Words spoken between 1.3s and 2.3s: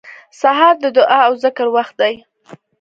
ذکر وخت دی.